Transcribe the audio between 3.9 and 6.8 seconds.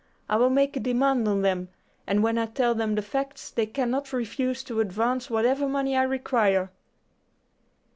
refuse to advance whatever money I require."